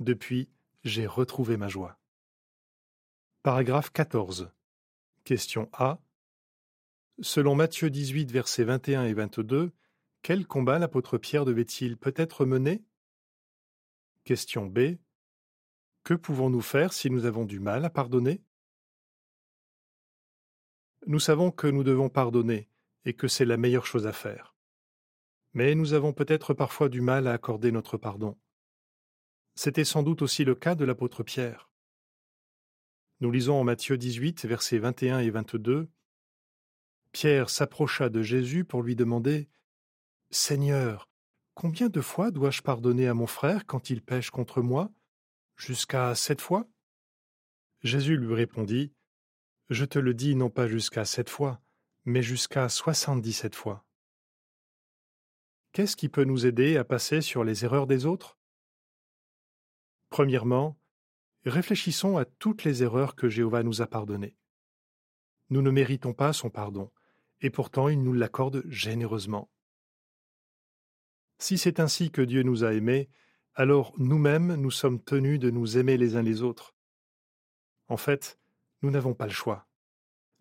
Depuis, 0.00 0.50
j'ai 0.82 1.06
retrouvé 1.06 1.56
ma 1.56 1.68
joie. 1.68 1.98
Paragraphe 3.44 3.90
14. 3.90 4.52
Question 5.24 5.68
A. 5.72 6.00
Selon 7.20 7.54
Matthieu 7.54 7.90
18, 7.90 8.32
versets 8.32 8.64
21 8.64 9.04
et 9.04 9.14
22, 9.14 9.72
quel 10.22 10.46
combat 10.46 10.78
l'apôtre 10.78 11.18
Pierre 11.18 11.44
devait-il 11.44 11.96
peut-être 11.96 12.44
mener? 12.44 12.82
Question 14.24 14.66
B. 14.66 14.96
Que 16.04 16.14
pouvons-nous 16.14 16.62
faire 16.62 16.92
si 16.92 17.10
nous 17.10 17.26
avons 17.26 17.44
du 17.44 17.60
mal 17.60 17.84
à 17.84 17.90
pardonner? 17.90 18.42
Nous 21.06 21.20
savons 21.20 21.50
que 21.50 21.66
nous 21.66 21.84
devons 21.84 22.08
pardonner 22.08 22.68
et 23.04 23.14
que 23.14 23.28
c'est 23.28 23.44
la 23.44 23.56
meilleure 23.56 23.86
chose 23.86 24.06
à 24.06 24.12
faire 24.12 24.52
mais 25.54 25.74
nous 25.74 25.92
avons 25.92 26.12
peut-être 26.12 26.54
parfois 26.54 26.88
du 26.88 27.00
mal 27.00 27.26
à 27.26 27.32
accorder 27.32 27.72
notre 27.72 27.96
pardon. 27.96 28.38
C'était 29.54 29.84
sans 29.84 30.02
doute 30.02 30.22
aussi 30.22 30.44
le 30.44 30.54
cas 30.54 30.74
de 30.74 30.84
l'apôtre 30.84 31.22
Pierre. 31.22 31.70
Nous 33.20 33.30
lisons 33.30 33.60
en 33.60 33.64
Matthieu 33.64 33.98
18, 33.98 34.46
versets 34.46 34.78
21 34.78 35.20
et 35.20 35.30
22. 35.30 35.88
Pierre 37.12 37.50
s'approcha 37.50 38.08
de 38.08 38.22
Jésus 38.22 38.64
pour 38.64 38.82
lui 38.82 38.96
demander 38.96 39.48
Seigneur, 40.30 41.10
combien 41.54 41.88
de 41.88 42.00
fois 42.00 42.30
dois-je 42.30 42.62
pardonner 42.62 43.06
à 43.06 43.14
mon 43.14 43.26
frère 43.26 43.66
quand 43.66 43.90
il 43.90 44.02
pêche 44.02 44.30
contre 44.30 44.62
moi? 44.62 44.90
Jusqu'à 45.64 46.12
sept 46.16 46.40
fois? 46.40 46.68
Jésus 47.82 48.16
lui 48.16 48.34
répondit 48.34 48.92
Je 49.70 49.84
te 49.84 50.00
le 50.00 50.12
dis 50.12 50.34
non 50.34 50.50
pas 50.50 50.66
jusqu'à 50.66 51.04
sept 51.04 51.30
fois, 51.30 51.62
mais 52.04 52.20
jusqu'à 52.20 52.68
soixante-dix-sept 52.68 53.54
fois. 53.54 53.86
Qu'est-ce 55.70 55.94
qui 55.94 56.08
peut 56.08 56.24
nous 56.24 56.46
aider 56.46 56.76
à 56.76 56.82
passer 56.82 57.20
sur 57.20 57.44
les 57.44 57.64
erreurs 57.64 57.86
des 57.86 58.06
autres? 58.06 58.40
Premièrement, 60.10 60.80
réfléchissons 61.44 62.16
à 62.16 62.24
toutes 62.24 62.64
les 62.64 62.82
erreurs 62.82 63.14
que 63.14 63.28
Jéhovah 63.28 63.62
nous 63.62 63.82
a 63.82 63.86
pardonnées. 63.86 64.36
Nous 65.48 65.62
ne 65.62 65.70
méritons 65.70 66.12
pas 66.12 66.32
son 66.32 66.50
pardon, 66.50 66.90
et 67.40 67.50
pourtant 67.50 67.88
il 67.88 68.02
nous 68.02 68.14
l'accorde 68.14 68.64
généreusement. 68.68 69.48
Si 71.38 71.56
c'est 71.56 71.78
ainsi 71.78 72.10
que 72.10 72.22
Dieu 72.22 72.42
nous 72.42 72.64
a 72.64 72.74
aimés, 72.74 73.10
alors 73.54 73.92
nous-mêmes 73.98 74.54
nous 74.54 74.70
sommes 74.70 75.02
tenus 75.02 75.38
de 75.38 75.50
nous 75.50 75.76
aimer 75.76 75.96
les 75.96 76.16
uns 76.16 76.22
les 76.22 76.42
autres. 76.42 76.74
En 77.88 77.96
fait, 77.96 78.38
nous 78.80 78.90
n'avons 78.90 79.14
pas 79.14 79.26
le 79.26 79.32
choix. 79.32 79.68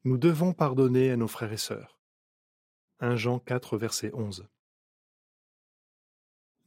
Nous 0.04 0.18
devons 0.18 0.54
pardonner 0.54 1.12
à 1.12 1.18
nos 1.18 1.28
frères 1.28 1.52
et 1.52 1.58
sœurs. 1.58 2.00
1 3.00 3.18
Jean 3.18 3.40
4, 3.40 3.78
verset 3.78 4.12
11. 4.14 4.48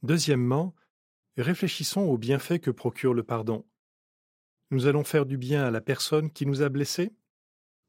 Deuxièmement, 0.03 0.75
réfléchissons 1.37 2.01
aux 2.01 2.17
bienfaits 2.17 2.59
que 2.59 2.71
procure 2.71 3.13
le 3.13 3.23
pardon. 3.23 3.65
Nous 4.69 4.87
allons 4.87 5.03
faire 5.03 5.25
du 5.25 5.37
bien 5.37 5.63
à 5.63 5.71
la 5.71 5.81
personne 5.81 6.31
qui 6.31 6.45
nous 6.45 6.61
a 6.61 6.69
blessés, 6.69 7.11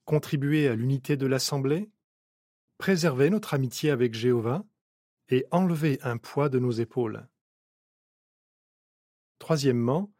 contribuer 0.05 0.69
à 0.69 0.75
l'unité 0.75 1.17
de 1.17 1.27
l'Assemblée, 1.27 1.91
préserver 2.79 3.29
notre 3.29 3.55
amitié 3.55 3.91
avec 3.91 4.15
Jéhovah 4.15 4.65
et 5.29 5.47
enlever 5.51 5.99
un 6.03 6.17
poids 6.17 6.49
de 6.49 6.59
nos 6.59 6.71
épaules. 6.71 7.29
Troisièmement, 9.38 10.12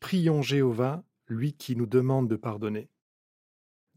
prions 0.00 0.42
Jéhovah, 0.42 1.04
lui 1.26 1.54
qui 1.54 1.76
nous 1.76 1.86
demande 1.86 2.28
de 2.28 2.36
pardonner. 2.36 2.90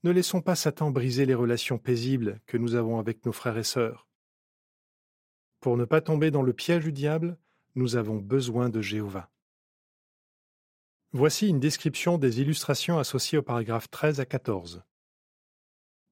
Ne 0.03 0.11
laissons 0.11 0.41
pas 0.41 0.55
Satan 0.55 0.91
briser 0.91 1.25
les 1.25 1.33
relations 1.33 1.77
paisibles 1.77 2.39
que 2.45 2.57
nous 2.57 2.75
avons 2.75 2.99
avec 2.99 3.25
nos 3.25 3.31
frères 3.31 3.57
et 3.57 3.63
sœurs. 3.63 4.07
Pour 5.59 5.75
ne 5.75 5.85
pas 5.85 6.01
tomber 6.01 6.31
dans 6.31 6.43
le 6.43 6.53
piège 6.53 6.83
du 6.83 6.91
diable, 6.91 7.37
nous 7.75 7.95
avons 7.95 8.17
besoin 8.17 8.69
de 8.69 8.81
Jéhovah. 8.81 9.31
Voici 11.13 11.47
une 11.47 11.59
description 11.59 12.17
des 12.17 12.41
illustrations 12.41 12.99
associées 12.99 13.37
au 13.37 13.43
paragraphe 13.43 13.89
13 13.89 14.19
à 14.19 14.25
14. 14.25 14.83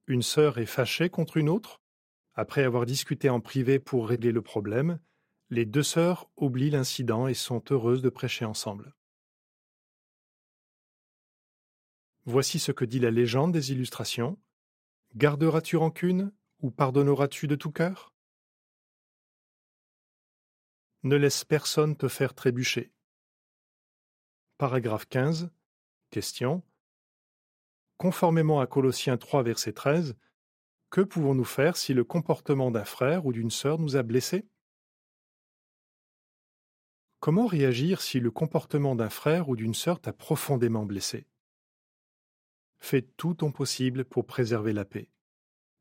Une 0.08 0.22
sœur 0.22 0.58
est 0.58 0.66
fâchée 0.66 1.10
contre 1.10 1.36
une 1.36 1.48
autre. 1.48 1.80
Après 2.34 2.64
avoir 2.64 2.86
discuté 2.86 3.30
en 3.30 3.40
privé 3.40 3.78
pour 3.78 4.08
régler 4.08 4.32
le 4.32 4.42
problème, 4.42 4.98
les 5.50 5.64
deux 5.64 5.82
sœurs 5.82 6.28
oublient 6.36 6.70
l'incident 6.70 7.28
et 7.28 7.34
sont 7.34 7.62
heureuses 7.70 8.02
de 8.02 8.08
prêcher 8.08 8.44
ensemble. 8.44 8.94
Voici 12.24 12.58
ce 12.58 12.72
que 12.72 12.84
dit 12.84 12.98
la 12.98 13.12
légende 13.12 13.52
des 13.52 13.70
illustrations. 13.70 14.38
Garderas-tu 15.14 15.76
rancune 15.76 16.32
ou 16.60 16.72
pardonneras-tu 16.72 17.46
de 17.46 17.54
tout 17.54 17.70
cœur? 17.70 18.12
Ne 21.04 21.14
laisse 21.14 21.44
personne 21.44 21.96
te 21.96 22.08
faire 22.08 22.34
trébucher. 22.34 22.92
Paragraphe 24.58 25.06
15. 25.06 25.50
Question. 26.10 26.64
Conformément 27.96 28.60
à 28.60 28.66
Colossiens 28.66 29.16
3, 29.16 29.44
verset 29.44 29.72
13, 29.72 30.16
que 30.90 31.00
pouvons-nous 31.00 31.44
faire 31.44 31.76
si 31.76 31.94
le 31.94 32.02
comportement 32.02 32.72
d'un 32.72 32.84
frère 32.84 33.24
ou 33.24 33.32
d'une 33.32 33.50
sœur 33.50 33.78
nous 33.78 33.96
a 33.96 34.02
blessés? 34.02 34.48
Comment 37.26 37.46
réagir 37.48 38.02
si 38.02 38.20
le 38.20 38.30
comportement 38.30 38.94
d'un 38.94 39.08
frère 39.08 39.48
ou 39.48 39.56
d'une 39.56 39.74
sœur 39.74 40.00
t'a 40.00 40.12
profondément 40.12 40.86
blessé? 40.86 41.26
Fais 42.78 43.02
tout 43.02 43.34
ton 43.34 43.50
possible 43.50 44.04
pour 44.04 44.26
préserver 44.26 44.72
la 44.72 44.84
paix. 44.84 45.10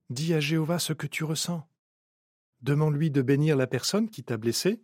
Dis 0.10 0.34
à 0.34 0.40
Jéhovah 0.40 0.80
ce 0.80 0.92
que 0.92 1.06
tu 1.06 1.24
ressens. 1.24 1.70
Demande-lui 2.62 3.12
de 3.12 3.22
bénir 3.22 3.58
la 3.58 3.68
personne 3.68 4.10
qui 4.10 4.24
t'a 4.24 4.38
blessé 4.38 4.82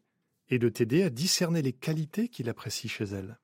et 0.49 0.59
de 0.59 0.69
t'aider 0.69 1.01
à 1.01 1.09
discerner 1.09 1.63
les 1.63 1.73
qualités 1.73 2.29
qu'il 2.29 2.47
apprécie 2.47 2.89
chez 2.89 3.05
elle. 3.05 3.39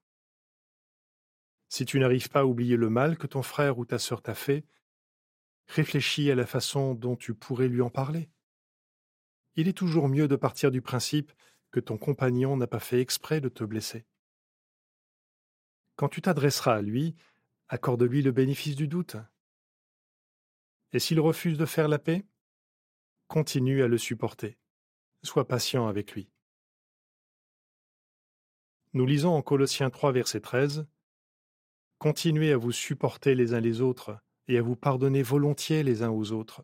Si 1.69 1.85
tu 1.85 1.99
n'arrives 1.99 2.29
pas 2.29 2.41
à 2.41 2.45
oublier 2.45 2.75
le 2.75 2.91
mal 2.91 3.17
que 3.17 3.25
ton 3.25 3.41
frère 3.41 3.79
ou 3.79 3.85
ta 3.85 3.97
sœur 3.97 4.21
t'a 4.21 4.35
fait, 4.35 4.63
réfléchis 5.65 6.29
à 6.29 6.35
la 6.35 6.45
façon 6.45 6.93
dont 6.93 7.15
tu 7.15 7.33
pourrais 7.33 7.67
lui 7.67 7.81
en 7.81 7.89
parler. 7.89 8.29
Il 9.55 9.67
est 9.67 9.73
toujours 9.73 10.07
mieux 10.07 10.27
de 10.27 10.35
partir 10.35 10.69
du 10.69 10.83
principe 10.83 11.31
que 11.71 11.79
ton 11.79 11.97
compagnon 11.97 12.57
n'a 12.57 12.67
pas 12.67 12.79
fait 12.79 13.01
exprès 13.01 13.41
de 13.41 13.49
te 13.49 13.63
blesser. 13.63 14.05
Quand 15.95 16.09
tu 16.09 16.21
t'adresseras 16.21 16.75
à 16.75 16.81
lui, 16.81 17.15
accorde-lui 17.69 18.21
le 18.21 18.31
bénéfice 18.31 18.75
du 18.75 18.87
doute. 18.87 19.17
Et 20.93 20.99
s'il 20.99 21.19
refuse 21.19 21.57
de 21.57 21.65
faire 21.65 21.87
la 21.87 21.99
paix, 21.99 22.25
continue 23.27 23.83
à 23.83 23.87
le 23.87 23.97
supporter. 23.97 24.57
Sois 25.23 25.47
patient 25.47 25.87
avec 25.87 26.13
lui. 26.13 26.29
Nous 28.93 29.05
lisons 29.05 29.33
en 29.33 29.41
Colossiens 29.41 29.89
3, 29.89 30.11
verset 30.11 30.39
13 30.39 30.87
Continuez 31.97 32.51
à 32.51 32.57
vous 32.57 32.71
supporter 32.71 33.33
les 33.33 33.53
uns 33.53 33.59
les 33.59 33.81
autres 33.81 34.19
et 34.47 34.57
à 34.57 34.61
vous 34.61 34.75
pardonner 34.75 35.23
volontiers 35.23 35.81
les 35.81 36.03
uns 36.03 36.11
aux 36.11 36.31
autres, 36.31 36.63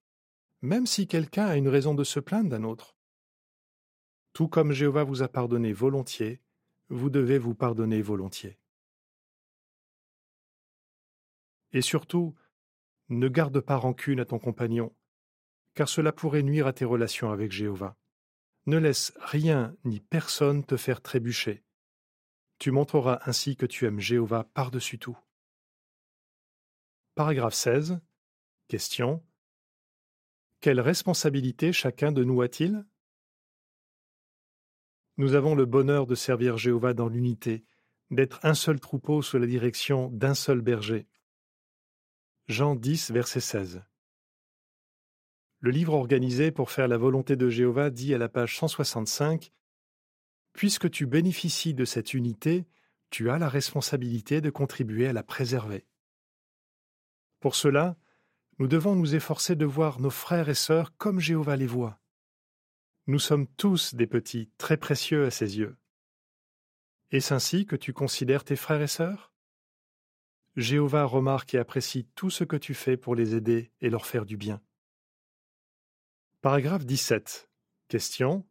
même 0.62 0.86
si 0.86 1.08
quelqu'un 1.08 1.48
a 1.48 1.58
une 1.58 1.68
raison 1.68 1.96
de 1.96 2.04
se 2.04 2.20
plaindre 2.20 2.50
d'un 2.50 2.64
autre. 2.64 2.96
Tout 4.34 4.48
comme 4.48 4.72
Jéhovah 4.72 5.04
vous 5.04 5.22
a 5.22 5.28
pardonné 5.28 5.74
volontiers, 5.74 6.42
vous 6.90 7.10
devez 7.10 7.38
vous 7.38 7.54
pardonner 7.54 8.02
volontiers. 8.02 8.60
Et 11.72 11.82
surtout, 11.82 12.36
ne 13.10 13.28
garde 13.28 13.60
pas 13.60 13.78
rancune 13.78 14.20
à 14.20 14.25
ton 14.25 14.40
compagnon, 14.40 14.96
car 15.75 15.88
cela 15.88 16.12
pourrait 16.12 16.44
nuire 16.44 16.68
à 16.68 16.74
tes 16.74 16.86
relations 16.86 17.32
avec 17.32 17.52
Jéhovah. 17.52 17.96
Ne 18.66 18.78
laisse 18.78 19.13
rien 19.18 19.75
ni 19.84 20.00
personne 20.00 20.63
te 20.63 20.78
faire 20.78 21.02
trébucher. 21.02 21.63
Tu 22.60 22.72
montreras 22.72 23.20
ainsi 23.25 23.56
que 23.56 23.66
tu 23.66 23.86
aimes 23.86 24.00
Jéhovah 24.00 24.46
par-dessus 24.54 25.00
tout. 25.00 25.18
Paragraphe 27.15 27.54
16. 27.54 28.00
Question. 28.67 29.24
Quelle 30.62 30.80
responsabilité 30.80 31.74
chacun 31.74 32.12
de 32.12 32.24
nous 32.24 32.41
a-t-il? 32.41 32.86
Nous 35.17 35.36
avons 35.36 35.54
le 35.54 35.65
bonheur 35.65 36.08
de 36.08 36.15
servir 36.15 36.58
Jéhovah 36.58 36.95
dans 36.95 37.08
l'unité, 37.08 37.65
d'être 38.10 38.39
un 38.41 38.56
seul 38.56 38.80
troupeau 38.80 39.21
sous 39.21 39.38
la 39.38 39.45
direction 39.45 40.10
d'un 40.10 40.34
seul 40.34 40.62
berger. 40.62 41.08
Jean 42.47 42.76
10, 42.76 43.12
verset 43.12 43.39
16. 43.39 43.84
Le 45.60 45.71
livre 45.71 45.93
organisé 45.93 46.52
pour 46.52 46.71
faire 46.71 46.88
la 46.88 46.97
volonté 46.97 47.36
de 47.36 47.47
Jéhovah 47.47 47.91
dit 47.91 48.13
à 48.13 48.17
la 48.17 48.28
page 48.28 48.58
165 48.58 49.54
Puisque 50.52 50.89
tu 50.89 51.06
bénéficies 51.06 51.73
de 51.76 51.86
cette 51.86 52.13
unité, 52.13 52.65
tu 53.12 53.30
as 53.30 53.38
la 53.38 53.49
responsabilité 53.49 54.41
de 54.41 54.49
contribuer 54.49 55.08
à 55.08 55.13
la 55.13 55.23
préserver. 55.23 55.86
Pour 57.39 57.56
cela, 57.56 57.97
nous 58.58 58.67
devons 58.67 58.95
nous 58.95 59.13
efforcer 59.13 59.56
de 59.56 59.65
voir 59.65 59.99
nos 59.99 60.10
frères 60.10 60.49
et 60.49 60.56
sœurs 60.56 60.95
comme 60.97 61.19
Jéhovah 61.19 61.56
les 61.56 61.67
voit. 61.67 62.03
Nous 63.06 63.20
sommes 63.20 63.48
tous 63.48 63.96
des 63.96 64.08
petits 64.08 64.50
très 64.58 64.78
précieux 64.78 65.26
à 65.26 65.32
ses 65.32 65.58
yeux. 65.58 65.76
Est-ce 67.12 67.34
ainsi 67.34 67.66
que 67.66 67.76
tu 67.76 67.92
considères 67.92 68.46
tes 68.46 68.56
frères 68.56 68.82
et 68.82 68.88
sœurs? 68.88 69.34
Jéhovah 70.56 71.04
remarque 71.04 71.54
et 71.54 71.58
apprécie 71.58 72.08
tout 72.16 72.30
ce 72.30 72.46
que 72.46 72.56
tu 72.56 72.74
fais 72.74 72.96
pour 72.96 73.16
les 73.16 73.36
aider 73.36 73.74
et 73.82 73.89
leur 73.89 74.06
faire 74.06 74.26
du 74.26 74.38
bien. 74.38 74.62
Paragraphe 76.39 76.86
17. 76.86 77.50
Question. 77.89 78.46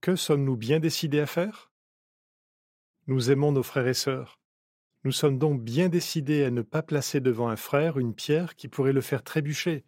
Que 0.00 0.14
sommes-nous 0.14 0.56
bien 0.56 0.78
décidés 0.78 1.20
à 1.20 1.26
faire? 1.26 1.72
Nous 3.08 3.32
aimons 3.32 3.50
nos 3.50 3.64
frères 3.64 3.88
et 3.88 3.94
sœurs. 3.94 4.38
Nous 5.02 5.12
sommes 5.12 5.38
donc 5.38 5.60
bien 5.60 5.88
décidés 5.88 6.44
à 6.44 6.50
ne 6.52 6.62
pas 6.62 6.82
placer 6.82 7.20
devant 7.20 7.48
un 7.48 7.56
frère 7.56 7.98
une 7.98 8.14
pierre 8.14 8.54
qui 8.54 8.68
pourrait 8.68 8.92
le 8.92 9.00
faire 9.00 9.24
trébucher, 9.24 9.84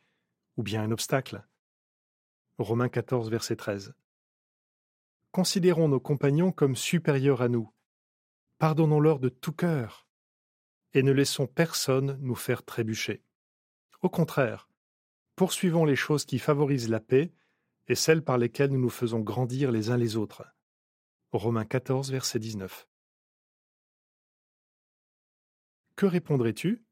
ou 0.56 0.64
bien 0.64 0.82
un 0.82 0.90
obstacle. 0.90 1.46
Romains 2.58 2.88
14, 2.88 3.30
verset 3.30 3.56
13. 3.56 3.94
Considérons 5.30 5.88
nos 5.88 6.00
compagnons 6.00 6.52
comme 6.52 6.76
supérieurs 6.76 7.40
à 7.40 7.48
nous. 7.48 7.72
Pardonnons-leur 8.58 9.18
de 9.18 9.30
tout 9.30 9.52
cœur 9.52 10.06
et 10.92 11.02
ne 11.02 11.12
laissons 11.12 11.46
personne 11.46 12.18
nous 12.20 12.34
faire 12.34 12.62
trébucher. 12.62 13.22
Au 14.02 14.10
contraire, 14.10 14.68
poursuivons 15.36 15.86
les 15.86 15.96
choses 15.96 16.26
qui 16.26 16.38
favorisent 16.38 16.90
la 16.90 17.00
paix 17.00 17.32
et 17.88 17.94
celles 17.94 18.22
par 18.22 18.36
lesquelles 18.36 18.70
nous 18.70 18.80
nous 18.80 18.90
faisons 18.90 19.20
grandir 19.20 19.72
les 19.72 19.88
uns 19.88 19.96
les 19.96 20.16
autres. 20.16 20.44
Romains 21.32 21.64
14, 21.64 22.10
verset 22.10 22.38
19. 22.38 22.86
Que 25.96 26.04
répondrais-tu? 26.04 26.84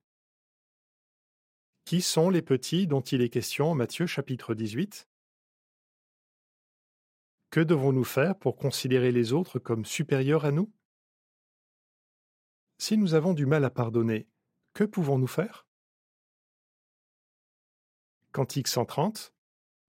Qui 1.85 2.01
sont 2.01 2.31
les 2.31 2.43
petits 2.43 2.87
dont 2.87 3.03
il 3.03 3.21
est 3.21 3.29
question 3.29 3.71
en 3.71 3.75
Matthieu 3.75 4.07
chapitre 4.07 4.55
18 4.55 5.10
Que 7.51 7.59
devons-nous 7.59 8.05
faire 8.05 8.39
pour 8.39 8.57
considérer 8.57 9.11
les 9.11 9.33
autres 9.33 9.59
comme 9.59 9.85
supérieurs 9.85 10.45
à 10.45 10.53
nous? 10.53 10.73
Si 12.79 12.97
nous 12.97 13.15
avons 13.15 13.35
du 13.35 13.45
mal 13.45 13.65
à 13.65 13.71
pardonner, 13.71 14.29
que 14.73 14.85
pouvons-nous 14.85 15.27
faire? 15.27 15.67
Cantique 18.31 18.69
130 18.69 19.35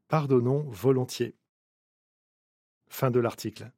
Pardonnons 0.07 0.63
volontiers. 0.71 1.37
Fin 2.89 3.11
de 3.11 3.19
l'article. 3.19 3.71